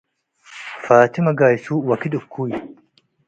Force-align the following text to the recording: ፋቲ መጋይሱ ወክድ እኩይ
ፋቲ 0.83 1.13
መጋይሱ 1.27 1.65
ወክድ 1.89 2.13
እኩይ 2.19 2.53